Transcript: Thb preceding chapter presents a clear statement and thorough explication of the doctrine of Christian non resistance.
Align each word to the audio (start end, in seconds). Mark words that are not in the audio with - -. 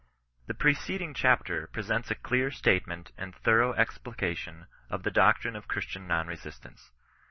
Thb 0.49 0.57
preceding 0.57 1.13
chapter 1.13 1.67
presents 1.67 2.09
a 2.09 2.15
clear 2.15 2.49
statement 2.49 3.11
and 3.19 3.35
thorough 3.35 3.73
explication 3.73 4.65
of 4.89 5.03
the 5.03 5.11
doctrine 5.11 5.55
of 5.55 5.67
Christian 5.67 6.07
non 6.07 6.25
resistance. 6.25 6.89